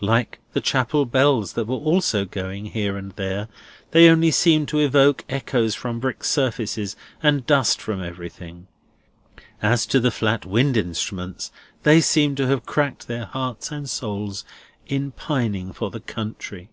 [0.00, 3.48] Like the chapel bells that were also going here and there,
[3.90, 8.68] they only seemed to evoke echoes from brick surfaces, and dust from everything.
[9.60, 11.50] As to the flat wind instruments,
[11.82, 14.44] they seemed to have cracked their hearts and souls
[14.86, 16.70] in pining for the country.